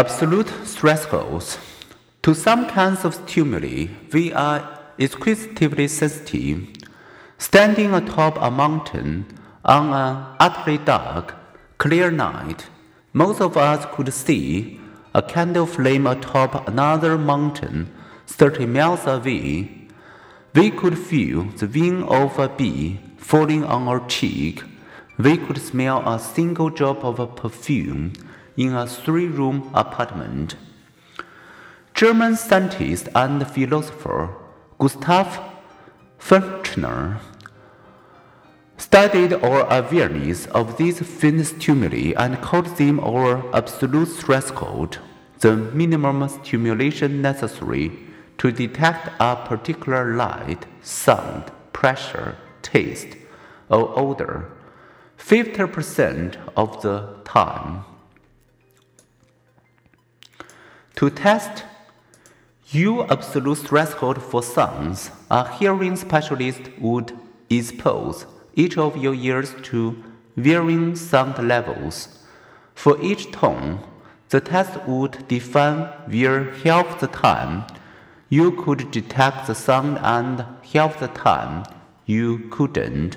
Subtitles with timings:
[0.00, 1.58] Absolute thresholds.
[2.22, 6.68] To some kinds of stimuli, we are exquisitely sensitive.
[7.36, 9.26] Standing atop a mountain
[9.62, 11.34] on an utterly dark,
[11.76, 12.70] clear night,
[13.12, 14.80] most of us could see
[15.14, 17.92] a candle flame atop another mountain
[18.26, 19.86] 30 miles away.
[20.54, 24.62] We could feel the wing of a bee falling on our cheek.
[25.18, 28.14] We could smell a single drop of perfume
[28.60, 30.54] in a three room apartment.
[31.94, 34.34] German scientist and philosopher
[34.78, 35.40] Gustav
[36.18, 37.18] Fechner
[38.76, 44.98] studied our awareness of these faint stimuli and called them our absolute threshold,
[45.38, 47.90] the minimum stimulation necessary
[48.36, 53.16] to detect a particular light, sound, pressure, taste,
[53.70, 54.50] or odor
[55.18, 57.84] 50% of the time.
[61.00, 61.64] To test
[62.72, 69.96] your absolute threshold for sounds, a hearing specialist would expose each of your ears to
[70.36, 72.18] varying sound levels.
[72.74, 73.80] For each tone,
[74.28, 77.64] the test would define where half the time
[78.28, 81.64] you could detect the sound and half the time
[82.04, 83.16] you couldn't.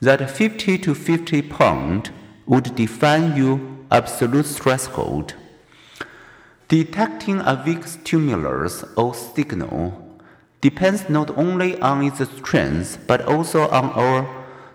[0.00, 2.10] That 50 to 50 point
[2.46, 5.34] would define your absolute threshold.
[6.72, 9.92] Detecting a weak stimulus or signal
[10.62, 14.26] depends not only on its strength but also on our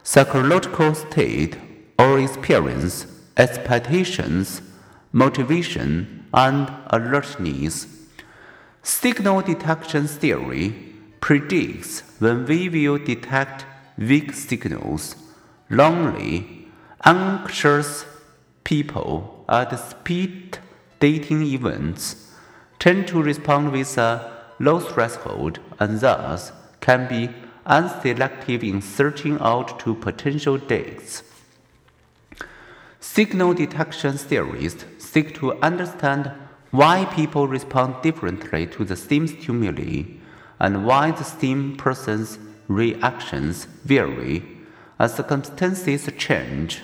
[0.04, 1.58] psychological state,
[1.98, 4.62] our experience, expectations,
[5.12, 7.88] motivation, and alertness.
[8.84, 10.76] Signal detection theory
[11.20, 13.66] predicts when we will detect
[13.98, 15.16] weak signals.
[15.72, 16.68] Lonely,
[17.04, 18.06] anxious
[18.64, 20.60] people at speed
[21.00, 22.32] dating events
[22.80, 27.30] tend to respond with a low threshold and thus can be
[27.66, 31.24] unselective in searching out to potential dates.
[33.00, 36.32] Signal detection theorists seek to understand
[36.72, 40.04] why people respond differently to the same stimuli
[40.60, 44.44] and why the same person's reactions vary
[45.00, 46.82] as circumstances change.